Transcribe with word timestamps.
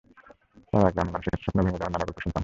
তার 0.69 0.83
আগে 0.85 0.99
আমি 1.01 1.11
মানুষের 1.11 1.31
কাছে 1.31 1.43
স্বপ্ন 1.43 1.59
ভেঙে 1.59 1.79
যাওয়ার 1.79 1.93
নানা 1.93 2.05
গল্প 2.05 2.19
শুনতাম। 2.19 2.39